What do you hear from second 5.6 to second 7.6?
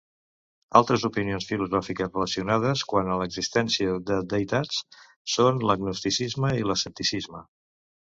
l'agnosticisme i l'escepticisme.